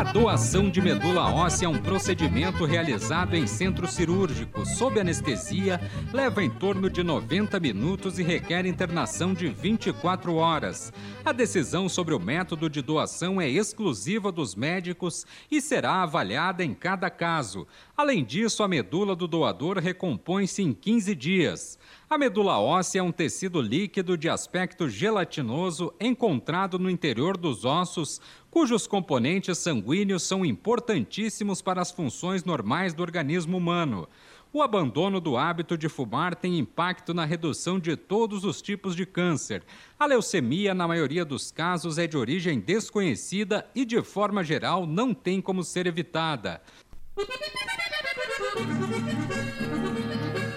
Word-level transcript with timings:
A 0.00 0.02
doação 0.02 0.70
de 0.70 0.80
medula 0.80 1.30
óssea 1.30 1.66
é 1.66 1.68
um 1.68 1.76
procedimento 1.76 2.64
realizado 2.64 3.36
em 3.36 3.46
centro 3.46 3.86
cirúrgico, 3.86 4.64
sob 4.64 4.98
anestesia, 4.98 5.78
leva 6.10 6.42
em 6.42 6.48
torno 6.48 6.88
de 6.88 7.02
90 7.02 7.60
minutos 7.60 8.18
e 8.18 8.22
requer 8.22 8.64
internação 8.64 9.34
de 9.34 9.48
24 9.48 10.34
horas. 10.36 10.90
A 11.22 11.32
decisão 11.32 11.86
sobre 11.86 12.14
o 12.14 12.18
método 12.18 12.70
de 12.70 12.80
doação 12.80 13.38
é 13.42 13.50
exclusiva 13.50 14.32
dos 14.32 14.54
médicos 14.54 15.26
e 15.50 15.60
será 15.60 16.02
avaliada 16.02 16.64
em 16.64 16.72
cada 16.72 17.10
caso. 17.10 17.66
Além 17.94 18.24
disso, 18.24 18.62
a 18.62 18.68
medula 18.68 19.14
do 19.14 19.28
doador 19.28 19.76
recompõe-se 19.76 20.62
em 20.62 20.72
15 20.72 21.14
dias. 21.14 21.78
A 22.12 22.18
medula 22.18 22.58
óssea 22.58 22.98
é 22.98 23.02
um 23.04 23.12
tecido 23.12 23.62
líquido 23.62 24.18
de 24.18 24.28
aspecto 24.28 24.88
gelatinoso 24.88 25.94
encontrado 26.00 26.76
no 26.76 26.90
interior 26.90 27.36
dos 27.36 27.64
ossos, 27.64 28.20
cujos 28.50 28.84
componentes 28.84 29.56
sanguíneos 29.58 30.24
são 30.24 30.44
importantíssimos 30.44 31.62
para 31.62 31.80
as 31.80 31.92
funções 31.92 32.42
normais 32.42 32.92
do 32.92 33.00
organismo 33.00 33.56
humano. 33.56 34.08
O 34.52 34.60
abandono 34.60 35.20
do 35.20 35.36
hábito 35.36 35.78
de 35.78 35.88
fumar 35.88 36.34
tem 36.34 36.58
impacto 36.58 37.14
na 37.14 37.24
redução 37.24 37.78
de 37.78 37.94
todos 37.94 38.42
os 38.42 38.60
tipos 38.60 38.96
de 38.96 39.06
câncer. 39.06 39.62
A 39.96 40.04
leucemia, 40.04 40.74
na 40.74 40.88
maioria 40.88 41.24
dos 41.24 41.52
casos, 41.52 41.96
é 41.96 42.08
de 42.08 42.16
origem 42.16 42.58
desconhecida 42.58 43.70
e, 43.72 43.84
de 43.84 44.02
forma 44.02 44.42
geral, 44.42 44.84
não 44.84 45.14
tem 45.14 45.40
como 45.40 45.62
ser 45.62 45.86
evitada. 45.86 46.60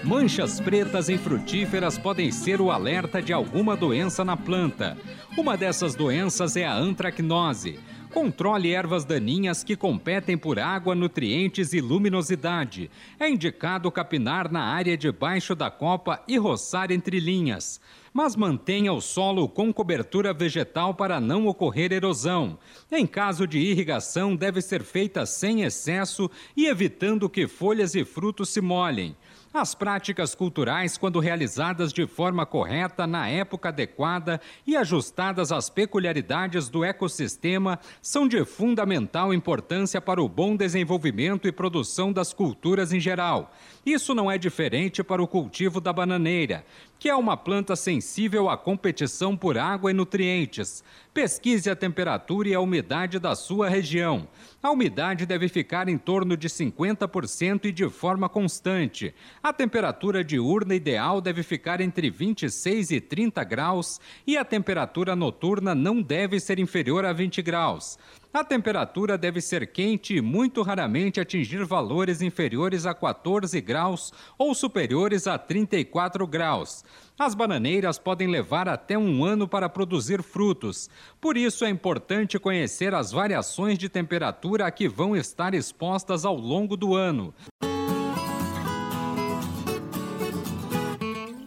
Manchas 0.04 0.60
pretas 0.60 1.08
em 1.08 1.16
frutíferas 1.16 1.96
podem 1.96 2.30
ser 2.30 2.60
o 2.60 2.70
alerta 2.70 3.22
de 3.22 3.32
alguma 3.32 3.74
doença 3.74 4.22
na 4.22 4.36
planta. 4.36 4.98
Uma 5.34 5.56
dessas 5.56 5.94
doenças 5.94 6.58
é 6.58 6.66
a 6.66 6.76
antracnose. 6.76 7.78
Controle 8.12 8.70
ervas 8.70 9.06
daninhas 9.06 9.64
que 9.64 9.74
competem 9.74 10.36
por 10.36 10.58
água, 10.58 10.94
nutrientes 10.94 11.72
e 11.72 11.80
luminosidade. 11.80 12.90
É 13.18 13.30
indicado 13.30 13.90
capinar 13.90 14.52
na 14.52 14.62
área 14.62 14.94
debaixo 14.94 15.54
da 15.54 15.70
copa 15.70 16.22
e 16.28 16.36
roçar 16.36 16.92
entre 16.92 17.18
linhas. 17.18 17.80
Mas 18.12 18.36
mantenha 18.36 18.92
o 18.92 19.00
solo 19.00 19.48
com 19.48 19.72
cobertura 19.72 20.34
vegetal 20.34 20.94
para 20.94 21.18
não 21.18 21.46
ocorrer 21.46 21.92
erosão. 21.92 22.58
Em 22.92 23.06
caso 23.06 23.46
de 23.46 23.58
irrigação, 23.58 24.36
deve 24.36 24.60
ser 24.60 24.82
feita 24.82 25.24
sem 25.24 25.62
excesso 25.62 26.30
e 26.54 26.66
evitando 26.66 27.28
que 27.28 27.48
folhas 27.48 27.94
e 27.94 28.04
frutos 28.04 28.50
se 28.50 28.60
molhem. 28.60 29.16
As 29.54 29.72
práticas 29.72 30.34
culturais, 30.34 30.98
quando 30.98 31.20
realizadas 31.20 31.92
de 31.92 32.08
forma 32.08 32.44
correta, 32.44 33.06
na 33.06 33.28
época 33.28 33.68
adequada 33.68 34.40
e 34.66 34.76
ajustadas 34.76 35.52
às 35.52 35.70
peculiaridades 35.70 36.68
do 36.68 36.84
ecossistema, 36.84 37.78
são 38.02 38.26
de 38.26 38.44
fundamental 38.44 39.32
importância 39.32 40.00
para 40.00 40.20
o 40.20 40.28
bom 40.28 40.56
desenvolvimento 40.56 41.46
e 41.46 41.52
produção 41.52 42.12
das 42.12 42.32
culturas 42.32 42.92
em 42.92 42.98
geral. 42.98 43.54
Isso 43.86 44.12
não 44.12 44.28
é 44.28 44.36
diferente 44.36 45.04
para 45.04 45.22
o 45.22 45.28
cultivo 45.28 45.80
da 45.80 45.92
bananeira, 45.92 46.66
que 47.04 47.10
é 47.10 47.14
uma 47.14 47.36
planta 47.36 47.76
sensível 47.76 48.48
à 48.48 48.56
competição 48.56 49.36
por 49.36 49.58
água 49.58 49.90
e 49.90 49.94
nutrientes. 49.94 50.82
Pesquise 51.12 51.68
a 51.68 51.76
temperatura 51.76 52.48
e 52.48 52.54
a 52.54 52.60
umidade 52.60 53.18
da 53.18 53.36
sua 53.36 53.68
região. 53.68 54.26
A 54.62 54.70
umidade 54.70 55.26
deve 55.26 55.50
ficar 55.50 55.86
em 55.86 55.98
torno 55.98 56.34
de 56.34 56.48
50% 56.48 57.66
e 57.66 57.72
de 57.72 57.90
forma 57.90 58.26
constante. 58.26 59.14
A 59.42 59.52
temperatura 59.52 60.24
diurna 60.24 60.74
ideal 60.74 61.20
deve 61.20 61.42
ficar 61.42 61.78
entre 61.82 62.08
26 62.08 62.92
e 62.92 63.02
30 63.02 63.44
graus 63.44 64.00
e 64.26 64.38
a 64.38 64.42
temperatura 64.42 65.14
noturna 65.14 65.74
não 65.74 66.00
deve 66.00 66.40
ser 66.40 66.58
inferior 66.58 67.04
a 67.04 67.12
20 67.12 67.42
graus. 67.42 67.98
A 68.34 68.42
temperatura 68.42 69.16
deve 69.16 69.40
ser 69.40 69.64
quente 69.68 70.16
e 70.16 70.20
muito 70.20 70.60
raramente 70.62 71.20
atingir 71.20 71.64
valores 71.64 72.20
inferiores 72.20 72.84
a 72.84 72.92
14 72.92 73.60
graus 73.60 74.12
ou 74.36 74.52
superiores 74.56 75.28
a 75.28 75.38
34 75.38 76.26
graus. 76.26 76.84
As 77.16 77.32
bananeiras 77.32 77.96
podem 77.96 78.26
levar 78.26 78.68
até 78.68 78.98
um 78.98 79.24
ano 79.24 79.46
para 79.46 79.68
produzir 79.68 80.20
frutos. 80.20 80.90
Por 81.20 81.36
isso 81.36 81.64
é 81.64 81.70
importante 81.70 82.36
conhecer 82.36 82.92
as 82.92 83.12
variações 83.12 83.78
de 83.78 83.88
temperatura 83.88 84.66
a 84.66 84.70
que 84.72 84.88
vão 84.88 85.14
estar 85.14 85.54
expostas 85.54 86.24
ao 86.24 86.34
longo 86.34 86.76
do 86.76 86.96
ano. 86.96 87.32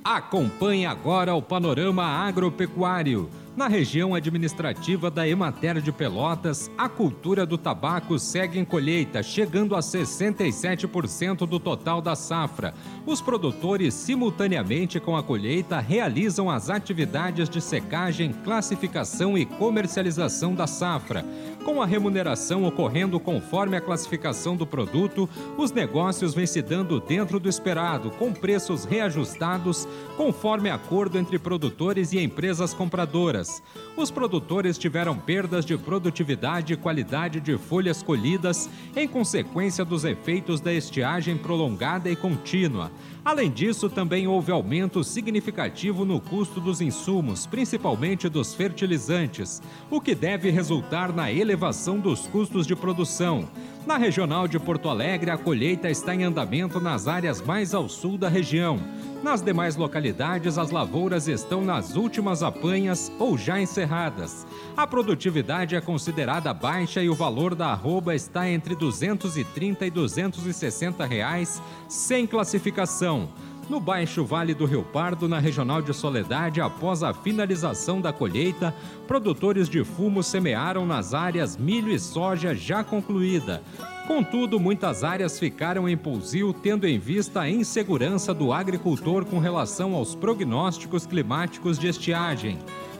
Acompanhe 0.05 0.85
agora 0.85 1.35
o 1.35 1.41
panorama 1.41 2.05
agropecuário. 2.05 3.29
Na 3.57 3.67
região 3.67 4.13
administrativa 4.13 5.09
da 5.09 5.27
Emater 5.27 5.81
de 5.81 5.91
Pelotas, 5.91 6.69
a 6.77 6.87
cultura 6.87 7.43
do 7.43 7.57
tabaco 7.57 8.19
segue 8.19 8.59
em 8.59 8.63
colheita, 8.63 9.23
chegando 9.23 9.75
a 9.75 9.79
67% 9.79 11.37
do 11.47 11.59
total 11.59 11.99
da 11.99 12.15
safra. 12.15 12.75
Os 13.03 13.19
produtores, 13.19 13.95
simultaneamente 13.95 14.99
com 14.99 15.17
a 15.17 15.23
colheita, 15.23 15.79
realizam 15.79 16.51
as 16.51 16.69
atividades 16.69 17.49
de 17.49 17.59
secagem, 17.59 18.31
classificação 18.43 19.35
e 19.35 19.43
comercialização 19.43 20.53
da 20.53 20.67
safra. 20.67 21.25
Com 21.67 21.81
a 21.81 21.85
remuneração 21.85 22.63
ocorrendo 22.63 23.19
conforme 23.19 23.75
a 23.75 23.81
classificação 23.81 24.55
do 24.55 24.65
produto, 24.65 25.29
os 25.57 25.69
negócios 25.69 26.33
vêm 26.33 26.47
se 26.47 26.61
dando 26.61 27.01
dentro 27.01 27.41
do 27.41 27.49
esperado, 27.49 28.09
com 28.11 28.31
preços 28.31 28.85
reajustados 28.85 29.85
conforme 30.15 30.69
acordo 30.69 31.17
entre 31.17 31.37
produtores 31.37 32.13
e 32.13 32.23
empresas 32.23 32.73
compradoras. 32.73 33.61
Os 33.97 34.09
produtores 34.09 34.77
tiveram 34.77 35.17
perdas 35.17 35.65
de 35.65 35.77
produtividade 35.77 36.71
e 36.71 36.77
qualidade 36.77 37.41
de 37.41 37.57
folhas 37.57 38.01
colhidas 38.01 38.69
em 38.95 39.05
consequência 39.05 39.83
dos 39.83 40.05
efeitos 40.05 40.61
da 40.61 40.73
estiagem 40.73 41.37
prolongada 41.37 42.09
e 42.09 42.15
contínua. 42.15 42.89
Além 43.27 43.51
disso, 43.51 43.89
também 43.89 44.25
houve 44.25 44.53
aumento 44.53 45.03
significativo 45.03 46.05
no 46.05 46.17
custo 46.17 46.61
dos 46.61 46.79
insumos, 46.79 47.45
principalmente 47.45 48.29
dos 48.29 48.53
fertilizantes, 48.53 49.61
o 49.91 49.99
que 49.99 50.15
deve 50.15 50.49
resultar 50.49 51.11
na 51.11 51.29
elevação 51.29 51.99
dos 51.99 52.25
custos 52.25 52.65
de 52.65 52.73
produção. 52.73 53.45
Na 53.87 53.95
regional 53.95 54.49
de 54.49 54.59
Porto 54.59 54.89
Alegre, 54.89 55.31
a 55.31 55.37
colheita 55.37 55.89
está 55.89 56.13
em 56.13 56.25
andamento 56.25 56.77
nas 56.77 57.07
áreas 57.07 57.41
mais 57.41 57.73
ao 57.73 57.87
sul 57.87 58.17
da 58.17 58.27
região. 58.27 58.77
Nas 59.23 59.41
demais 59.41 59.77
localidades, 59.77 60.57
as 60.57 60.71
lavouras 60.71 61.29
estão 61.29 61.63
nas 61.63 61.95
últimas 61.95 62.43
apanhas 62.43 63.09
ou 63.17 63.37
já 63.37 63.61
encerradas. 63.61 64.45
A 64.75 64.85
produtividade 64.85 65.73
é 65.73 65.79
considerada 65.79 66.53
baixa 66.53 67.01
e 67.01 67.07
o 67.07 67.15
valor 67.15 67.55
da 67.55 67.67
arroba 67.67 68.13
está 68.13 68.49
entre 68.49 68.75
230 68.75 69.85
e 69.85 69.89
260 69.89 71.05
reais, 71.05 71.61
sem 71.87 72.27
classificação. 72.27 73.29
No 73.69 73.81
Baixo 73.81 74.23
Vale 74.23 74.53
do 74.53 74.63
Rio 74.63 74.81
Pardo, 74.81 75.27
na 75.27 75.39
Regional 75.39 75.81
de 75.81 75.93
Soledade, 75.93 76.61
após 76.61 77.03
a 77.03 77.13
finalização 77.13 77.99
da 77.99 78.13
colheita, 78.13 78.73
produtores 79.05 79.67
de 79.67 79.83
fumo 79.83 80.23
semearam 80.23 80.85
nas 80.85 81.13
áreas 81.13 81.57
milho 81.57 81.91
e 81.91 81.99
soja 81.99 82.55
já 82.55 82.81
concluída. 82.81 83.61
Contudo, 84.07 84.57
muitas 84.57 85.03
áreas 85.03 85.37
ficaram 85.37 85.87
em 85.87 85.97
pousio, 85.97 86.53
tendo 86.53 86.87
em 86.87 86.97
vista 86.97 87.41
a 87.41 87.49
insegurança 87.49 88.33
do 88.33 88.53
agricultor 88.53 89.25
com 89.25 89.37
relação 89.37 89.95
aos 89.95 90.15
prognósticos 90.15 91.05
climáticos 91.05 91.77
de 91.77 91.89
estiagem. 91.89 92.57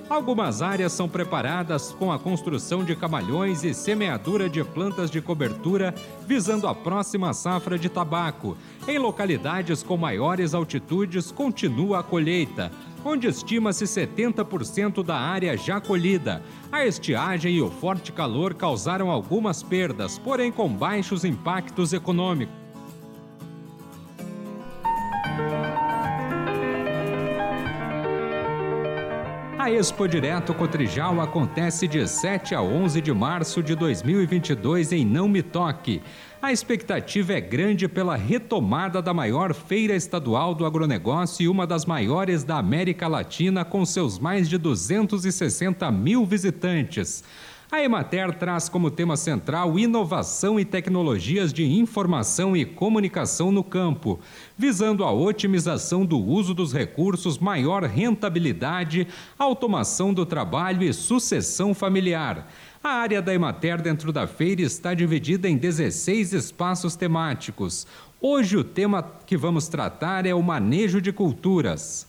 Algumas 0.10 0.62
áreas 0.62 0.94
são 0.94 1.10
preparadas 1.10 1.92
com 1.92 2.12
a 2.12 2.18
construção 2.18 2.84
de 2.84 2.96
camalhões 2.96 3.64
e 3.64 3.74
semeadura 3.74 4.50
de 4.50 4.64
plantas 4.64 5.12
de 5.12 5.22
cobertura, 5.22 5.94
visando 6.26 6.66
a 6.66 6.74
próxima 6.74 7.34
safra 7.34 7.78
de 7.78 7.90
tabaco. 7.90 8.58
Em 8.88 8.98
localidades 8.98 9.84
com 9.84 9.98
maiores 9.98 10.54
altitudes, 10.54 11.30
continua 11.30 12.00
a 12.00 12.04
colheita 12.04 12.72
onde 13.06 13.28
estima-se 13.28 13.86
70% 13.86 15.04
da 15.04 15.16
área 15.16 15.56
já 15.56 15.80
colhida. 15.80 16.42
A 16.72 16.86
estiagem 16.86 17.56
e 17.56 17.62
o 17.62 17.70
forte 17.70 18.12
calor 18.12 18.54
causaram 18.54 19.10
algumas 19.10 19.64
perdas, 19.64 20.20
porém 20.20 20.52
com 20.52 20.68
baixos 20.68 21.24
impactos 21.24 21.94
econômicos. 21.94 22.67
A 29.68 29.70
Expo 29.70 30.08
Direto 30.08 30.54
Cotrijal 30.54 31.20
acontece 31.20 31.90
de 31.90 32.08
7 32.08 32.56
a 32.56 32.62
11 32.62 33.02
de 33.02 33.12
março 33.12 33.62
de 33.62 33.76
2022 33.76 34.94
em 34.94 35.04
Não 35.04 35.28
Me 35.28 35.44
Toque. 35.44 36.02
A 36.42 36.54
expectativa 36.54 37.34
é 37.34 37.42
grande 37.42 37.86
pela 37.86 38.16
retomada 38.16 39.02
da 39.02 39.14
maior 39.14 39.54
feira 39.54 39.94
estadual 39.94 40.56
do 40.56 40.66
agronegócio 40.66 41.44
e 41.44 41.50
uma 41.50 41.68
das 41.68 41.86
maiores 41.86 42.46
da 42.46 42.58
América 42.58 43.10
Latina, 43.10 43.66
com 43.66 43.86
seus 43.86 44.18
mais 44.18 44.48
de 44.48 44.58
260 44.58 45.92
mil 45.92 46.26
visitantes. 46.26 47.22
A 47.70 47.84
Emater 47.84 48.34
traz 48.34 48.70
como 48.70 48.90
tema 48.90 49.18
central 49.18 49.78
inovação 49.78 50.58
e 50.58 50.64
tecnologias 50.64 51.52
de 51.52 51.66
informação 51.66 52.56
e 52.56 52.64
comunicação 52.64 53.52
no 53.52 53.62
campo, 53.62 54.22
visando 54.58 55.04
a 55.04 55.12
otimização 55.12 56.06
do 56.06 56.18
uso 56.18 56.54
dos 56.54 56.72
recursos, 56.72 57.38
maior 57.38 57.84
rentabilidade, 57.84 59.06
automação 59.38 60.14
do 60.14 60.26
trabalho 60.26 60.82
e 60.82 60.94
sucessão 60.94 61.74
familiar. 61.74 62.50
A 62.82 62.88
área 62.88 63.22
da 63.22 63.34
Emater 63.34 63.82
dentro 63.82 64.14
da 64.14 64.26
feira 64.26 64.62
está 64.62 64.94
dividida 64.94 65.50
em 65.50 65.58
16 65.58 66.32
espaços 66.32 66.96
temáticos. 66.96 67.86
Hoje 68.22 68.56
o 68.56 68.64
tema 68.64 69.04
que 69.26 69.36
vamos 69.36 69.68
tratar 69.68 70.26
é 70.26 70.34
o 70.34 70.42
manejo 70.42 71.02
de 71.02 71.12
culturas. 71.12 72.08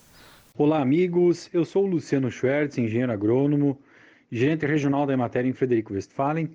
Olá, 0.57 0.81
amigos. 0.81 1.51
Eu 1.53 1.65
sou 1.65 1.85
Luciano 1.85 2.31
Schwertz, 2.31 2.79
engenheiro 2.79 3.13
agrônomo 3.13 3.77
gerente 4.31 4.67
regional 4.67 5.07
da 5.07 5.17
matéria 5.17 5.49
em 5.49 5.53
Frederico 5.53 5.95
Westphalen 5.95 6.51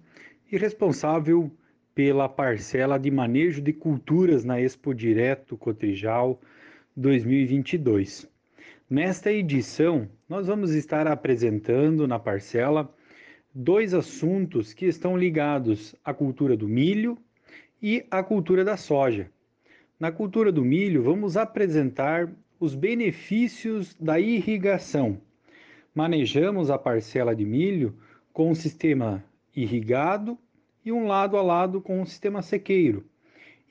e 0.51 0.57
responsável 0.57 1.51
pela 1.95 2.29
parcela 2.29 2.99
de 2.99 3.09
manejo 3.09 3.61
de 3.61 3.73
culturas 3.73 4.43
na 4.43 4.61
Expo 4.61 4.93
Direto 4.93 5.57
Cotrijal 5.57 6.39
2022. 6.95 8.29
Nesta 8.89 9.31
edição, 9.31 10.07
nós 10.29 10.47
vamos 10.47 10.71
estar 10.71 11.07
apresentando 11.07 12.07
na 12.07 12.19
parcela 12.19 12.93
dois 13.53 13.93
assuntos 13.93 14.73
que 14.73 14.85
estão 14.85 15.17
ligados 15.17 15.95
à 16.03 16.13
cultura 16.13 16.55
do 16.55 16.67
milho 16.67 17.17
e 17.81 18.05
à 18.09 18.23
cultura 18.23 18.63
da 18.63 18.77
soja. 18.77 19.29
Na 19.99 20.11
cultura 20.11 20.51
do 20.51 20.63
milho, 20.63 21.01
vamos 21.01 21.37
apresentar 21.37 22.31
os 22.59 22.75
benefícios 22.75 23.95
da 23.95 24.19
irrigação 24.19 25.19
manejamos 25.93 26.69
a 26.69 26.77
parcela 26.77 27.35
de 27.35 27.45
milho 27.45 27.95
com 28.31 28.49
um 28.49 28.55
sistema 28.55 29.23
irrigado 29.55 30.37
e 30.83 30.91
um 30.91 31.05
lado 31.05 31.37
a 31.37 31.41
lado 31.41 31.79
com 31.79 32.01
um 32.01 32.05
sistema 32.05 32.41
sequeiro. 32.41 33.05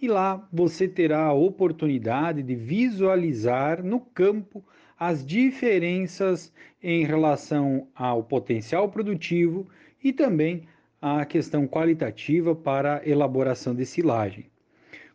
E 0.00 0.08
lá 0.08 0.46
você 0.52 0.88
terá 0.88 1.24
a 1.24 1.32
oportunidade 1.32 2.42
de 2.42 2.54
visualizar 2.54 3.82
no 3.82 4.00
campo 4.00 4.64
as 4.98 5.24
diferenças 5.24 6.52
em 6.82 7.04
relação 7.04 7.88
ao 7.94 8.22
potencial 8.22 8.88
produtivo 8.88 9.66
e 10.02 10.12
também 10.12 10.66
a 11.00 11.24
questão 11.24 11.66
qualitativa 11.66 12.54
para 12.54 12.98
a 12.98 13.08
elaboração 13.08 13.74
de 13.74 13.84
silagem. 13.84 14.46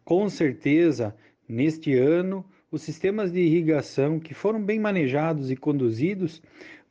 Com 0.03 0.29
certeza, 0.29 1.15
neste 1.47 1.93
ano, 1.93 2.45
os 2.69 2.81
sistemas 2.81 3.31
de 3.31 3.39
irrigação 3.39 4.19
que 4.19 4.33
foram 4.33 4.61
bem 4.61 4.79
manejados 4.79 5.49
e 5.49 5.55
conduzidos 5.55 6.41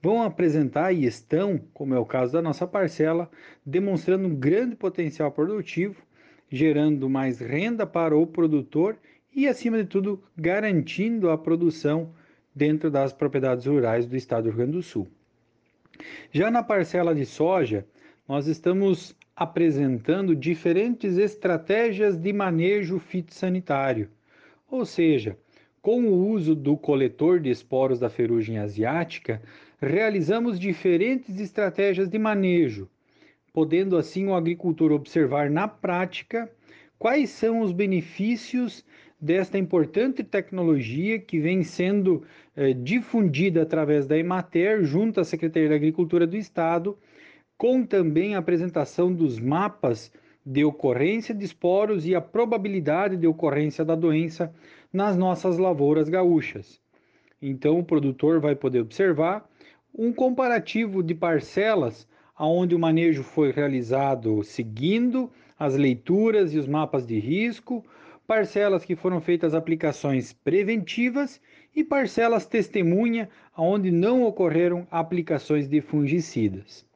vão 0.02 0.22
apresentar 0.22 0.93
e 0.93 1.04
estão, 1.04 1.58
como 1.72 1.94
é 1.94 1.98
o 1.98 2.06
caso 2.06 2.32
da 2.32 2.43
nossa 2.43 2.66
parcela, 2.66 3.31
demonstrando 3.64 4.28
um 4.28 4.34
grande 4.34 4.76
potencial 4.76 5.32
produtivo, 5.32 6.02
gerando 6.50 7.08
mais 7.08 7.40
renda 7.40 7.87
para 7.87 8.16
o 8.16 8.26
produtor 8.26 8.96
e, 9.34 9.48
acima 9.48 9.78
de 9.78 9.88
tudo, 9.88 10.22
garantindo 10.37 11.31
a 11.31 11.37
produção 11.37 12.14
dentro 12.54 12.90
das 12.90 13.12
propriedades 13.12 13.66
rurais 13.66 14.06
do 14.06 14.16
estado 14.16 14.44
do 14.44 14.48
Rio 14.50 14.58
Grande 14.58 14.72
do 14.72 14.82
Sul. 14.82 15.08
Já 16.31 16.50
na 16.50 16.62
parcela 16.62 17.14
de 17.14 17.26
soja, 17.26 17.87
nós 18.28 18.46
estamos 18.46 19.16
apresentando 19.34 20.34
diferentes 20.34 21.19
estratégias 21.19 22.16
de 22.16 22.32
manejo 22.32 22.99
fitossanitário, 22.99 24.08
ou 24.70 24.87
seja, 24.87 25.37
com 25.86 26.02
o 26.02 26.30
uso 26.30 26.52
do 26.56 26.76
coletor 26.76 27.38
de 27.38 27.48
esporos 27.48 28.00
da 28.00 28.10
ferrugem 28.10 28.58
asiática, 28.58 29.40
realizamos 29.80 30.58
diferentes 30.58 31.38
estratégias 31.38 32.08
de 32.08 32.18
manejo, 32.18 32.90
podendo 33.52 33.96
assim 33.96 34.26
o 34.26 34.34
agricultor 34.34 34.90
observar 34.90 35.48
na 35.48 35.68
prática 35.68 36.50
quais 36.98 37.30
são 37.30 37.60
os 37.60 37.70
benefícios 37.70 38.84
desta 39.20 39.58
importante 39.58 40.24
tecnologia 40.24 41.20
que 41.20 41.38
vem 41.38 41.62
sendo 41.62 42.24
eh, 42.56 42.72
difundida 42.72 43.62
através 43.62 44.08
da 44.08 44.18
Emater 44.18 44.82
junto 44.82 45.20
à 45.20 45.24
Secretaria 45.24 45.68
da 45.68 45.76
Agricultura 45.76 46.26
do 46.26 46.36
Estado, 46.36 46.98
com 47.56 47.86
também 47.86 48.34
a 48.34 48.38
apresentação 48.38 49.12
dos 49.12 49.38
mapas 49.38 50.10
de 50.46 50.64
ocorrência 50.64 51.34
de 51.34 51.44
esporos 51.44 52.06
e 52.06 52.14
a 52.14 52.20
probabilidade 52.20 53.16
de 53.16 53.26
ocorrência 53.26 53.84
da 53.84 53.96
doença 53.96 54.54
nas 54.93 55.16
nossas 55.16 55.58
lavouras 55.58 56.08
gaúchas. 56.08 56.81
Então, 57.43 57.81
o 57.81 57.84
produtor 57.84 58.38
vai 58.38 58.54
poder 58.54 58.81
observar 58.81 59.44
um 59.93 60.12
comparativo 60.12 61.02
de 61.02 61.16
parcelas 61.16 62.06
onde 62.38 62.76
o 62.76 62.78
manejo 62.78 63.25
foi 63.25 63.50
realizado 63.50 64.44
seguindo 64.44 65.31
as 65.58 65.75
leituras 65.75 66.54
e 66.54 66.58
os 66.58 66.69
mapas 66.69 67.06
de 67.06 67.19
risco, 67.19 67.84
parcelas 68.26 68.84
que 68.84 68.94
foram 68.94 69.20
feitas 69.20 69.54
aplicações 69.54 70.32
preventivas 70.32 71.40
e 71.75 71.82
parcelas 71.82 72.46
testemunha 72.46 73.28
onde 73.56 73.90
não 73.90 74.22
ocorreram 74.22 74.87
aplicações 74.90 75.66
de 75.66 75.81
fungicidas. 75.81 76.87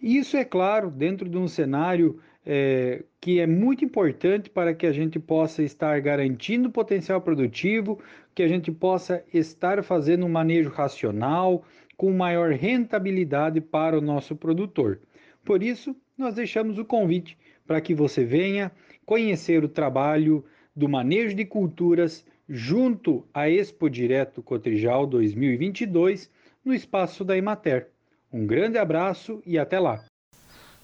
Isso 0.00 0.36
é 0.36 0.44
claro 0.44 0.90
dentro 0.90 1.28
de 1.28 1.36
um 1.36 1.48
cenário 1.48 2.20
é, 2.46 3.04
que 3.20 3.40
é 3.40 3.46
muito 3.46 3.84
importante 3.84 4.50
para 4.50 4.74
que 4.74 4.86
a 4.86 4.92
gente 4.92 5.18
possa 5.18 5.62
estar 5.62 5.98
garantindo 6.00 6.70
potencial 6.70 7.20
produtivo, 7.20 7.98
que 8.34 8.42
a 8.42 8.48
gente 8.48 8.70
possa 8.70 9.24
estar 9.32 9.82
fazendo 9.82 10.26
um 10.26 10.28
manejo 10.28 10.70
racional, 10.70 11.64
com 11.96 12.10
maior 12.12 12.50
rentabilidade 12.50 13.60
para 13.60 13.96
o 13.96 14.00
nosso 14.00 14.34
produtor. 14.36 15.00
Por 15.44 15.62
isso, 15.62 15.96
nós 16.18 16.34
deixamos 16.34 16.78
o 16.78 16.84
convite 16.84 17.38
para 17.66 17.80
que 17.80 17.94
você 17.94 18.24
venha 18.24 18.72
conhecer 19.06 19.64
o 19.64 19.68
trabalho 19.68 20.44
do 20.74 20.88
manejo 20.88 21.34
de 21.34 21.44
culturas 21.44 22.24
junto 22.48 23.26
à 23.32 23.48
Expo 23.48 23.88
Direto 23.88 24.42
Cotrijal 24.42 25.06
2022 25.06 26.30
no 26.64 26.74
espaço 26.74 27.24
da 27.24 27.36
Imater. 27.36 27.88
Um 28.32 28.46
grande 28.46 28.76
abraço 28.76 29.40
e 29.46 29.58
até 29.58 29.78
lá! 29.78 30.04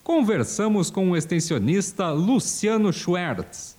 Conversamos 0.03 0.91
com 0.91 1.11
o 1.11 1.17
extensionista 1.17 2.11
Luciano 2.11 2.93
Schwertz. 2.93 3.77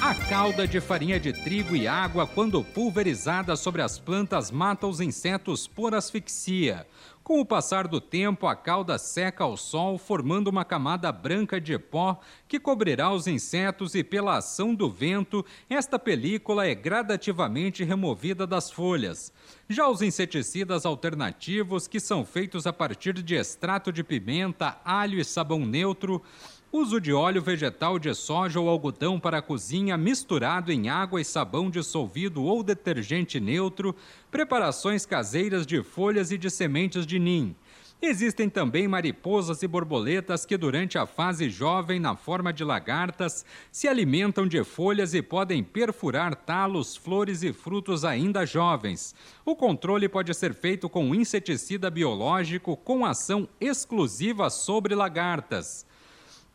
A 0.00 0.14
calda 0.28 0.66
de 0.66 0.80
farinha 0.80 1.18
de 1.18 1.32
trigo 1.32 1.74
e 1.76 1.86
água, 1.86 2.26
quando 2.26 2.62
pulverizada 2.62 3.56
sobre 3.56 3.80
as 3.80 3.98
plantas, 3.98 4.50
mata 4.50 4.86
os 4.86 5.00
insetos 5.00 5.66
por 5.66 5.94
asfixia. 5.94 6.86
Com 7.24 7.40
o 7.40 7.46
passar 7.46 7.88
do 7.88 8.02
tempo, 8.02 8.46
a 8.46 8.54
calda 8.54 8.98
seca 8.98 9.44
ao 9.44 9.56
sol, 9.56 9.96
formando 9.96 10.48
uma 10.48 10.62
camada 10.62 11.10
branca 11.10 11.58
de 11.58 11.78
pó 11.78 12.20
que 12.46 12.60
cobrirá 12.60 13.10
os 13.10 13.26
insetos 13.26 13.94
e, 13.94 14.04
pela 14.04 14.36
ação 14.36 14.74
do 14.74 14.90
vento, 14.90 15.42
esta 15.70 15.98
película 15.98 16.66
é 16.66 16.74
gradativamente 16.74 17.82
removida 17.82 18.46
das 18.46 18.70
folhas. 18.70 19.32
Já 19.70 19.88
os 19.88 20.02
inseticidas 20.02 20.84
alternativos, 20.84 21.88
que 21.88 21.98
são 21.98 22.26
feitos 22.26 22.66
a 22.66 22.74
partir 22.74 23.14
de 23.14 23.34
extrato 23.34 23.90
de 23.90 24.04
pimenta, 24.04 24.78
alho 24.84 25.18
e 25.18 25.24
sabão 25.24 25.60
neutro, 25.60 26.22
Uso 26.76 27.00
de 27.00 27.12
óleo 27.12 27.40
vegetal 27.40 28.00
de 28.00 28.12
soja 28.16 28.58
ou 28.58 28.68
algodão 28.68 29.20
para 29.20 29.38
a 29.38 29.42
cozinha 29.42 29.96
misturado 29.96 30.72
em 30.72 30.88
água 30.88 31.20
e 31.20 31.24
sabão 31.24 31.70
dissolvido 31.70 32.42
ou 32.42 32.64
detergente 32.64 33.38
neutro, 33.38 33.94
preparações 34.28 35.06
caseiras 35.06 35.64
de 35.64 35.84
folhas 35.84 36.32
e 36.32 36.36
de 36.36 36.50
sementes 36.50 37.06
de 37.06 37.20
nim. 37.20 37.54
Existem 38.02 38.50
também 38.50 38.88
mariposas 38.88 39.62
e 39.62 39.68
borboletas 39.68 40.44
que, 40.44 40.56
durante 40.56 40.98
a 40.98 41.06
fase 41.06 41.48
jovem, 41.48 42.00
na 42.00 42.16
forma 42.16 42.52
de 42.52 42.64
lagartas, 42.64 43.46
se 43.70 43.86
alimentam 43.86 44.44
de 44.44 44.64
folhas 44.64 45.14
e 45.14 45.22
podem 45.22 45.62
perfurar 45.62 46.34
talos, 46.34 46.96
flores 46.96 47.44
e 47.44 47.52
frutos 47.52 48.04
ainda 48.04 48.44
jovens. 48.44 49.14
O 49.44 49.54
controle 49.54 50.08
pode 50.08 50.34
ser 50.34 50.52
feito 50.52 50.88
com 50.88 51.14
inseticida 51.14 51.88
biológico 51.88 52.76
com 52.76 53.06
ação 53.06 53.48
exclusiva 53.60 54.50
sobre 54.50 54.96
lagartas. 54.96 55.86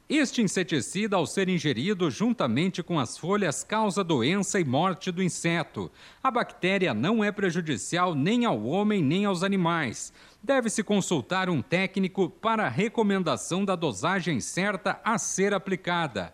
Este 0.10 0.42
inseticida, 0.42 1.18
ao 1.18 1.28
ser 1.28 1.48
ingerido 1.50 2.10
juntamente 2.10 2.82
com 2.82 3.00
as 3.00 3.16
folhas, 3.16 3.64
causa 3.64 4.04
doença 4.04 4.60
e 4.60 4.66
morte 4.66 5.12
do 5.12 5.22
inseto. 5.22 5.92
A 6.24 6.32
bactéria 6.32 6.96
não 6.96 7.24
é 7.24 7.32
prejudicial 7.32 8.16
nem 8.16 8.44
ao 8.44 8.64
homem 8.64 9.04
nem 9.04 9.26
aos 9.26 9.44
animais. 9.44 10.12
Deve-se 10.42 10.82
consultar 10.82 11.48
um 11.48 11.62
técnico 11.62 12.28
para 12.28 12.66
a 12.66 12.70
recomendação 12.70 13.64
da 13.64 13.76
dosagem 13.76 14.40
certa 14.40 15.00
a 15.06 15.20
ser 15.20 15.54
aplicada. 15.54 16.34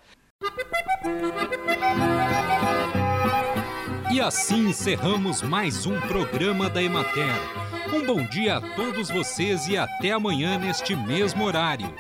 E 4.09 4.21
assim 4.21 4.69
encerramos 4.69 5.41
mais 5.41 5.85
um 5.85 5.99
programa 5.99 6.69
da 6.69 6.81
Emater 6.81 7.35
Um 7.93 8.05
bom 8.05 8.23
dia 8.23 8.55
a 8.55 8.61
todos 8.61 9.09
vocês 9.09 9.67
e 9.67 9.77
até 9.77 10.11
amanhã 10.11 10.57
neste 10.57 10.95
mesmo 10.95 11.43
horário. 11.43 11.93